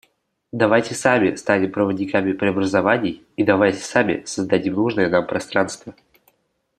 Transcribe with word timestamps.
Давайте 0.51 0.95
сами 0.95 1.35
станем 1.35 1.71
проводниками 1.71 2.31
преобразований 2.33 3.23
и 3.37 3.43
давайте 3.43 3.81
сами 3.81 4.23
создадим 4.25 4.73
нужное 4.73 5.07
нам 5.11 5.27
пространство. 5.27 5.93